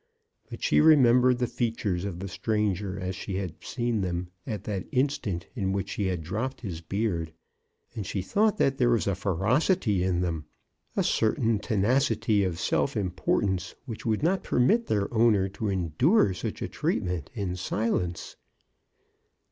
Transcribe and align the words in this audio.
But 0.49 0.63
she 0.63 0.81
remembered 0.81 1.37
the 1.37 1.45
features 1.45 2.05
of 2.05 2.17
the 2.21 2.27
stranger 2.27 2.99
as 2.99 3.15
she 3.15 3.35
had 3.35 3.63
seen 3.63 4.01
them 4.01 4.29
at 4.47 4.63
that 4.63 4.87
instant 4.91 5.45
in 5.53 5.73
which 5.73 5.89
she 5.89 6.07
had 6.07 6.23
dropped 6.23 6.61
his 6.61 6.81
beard, 6.81 7.33
and 7.93 8.03
she 8.03 8.23
thought 8.23 8.57
that 8.57 8.79
there 8.79 8.89
was 8.89 9.05
a 9.05 9.13
ferocity 9.13 10.01
in 10.03 10.21
them, 10.21 10.45
a 10.97 11.03
certain 11.03 11.59
tenacity 11.59 12.43
of 12.43 12.59
self 12.59 12.97
importance, 12.97 13.75
which 13.85 14.03
would 14.03 14.23
not 14.23 14.41
permit 14.41 14.87
their 14.87 15.07
owner 15.13 15.47
to 15.49 15.69
endure 15.69 16.33
such 16.33 16.67
treatment 16.71 17.29
in 17.35 17.55
silence. 17.55 18.35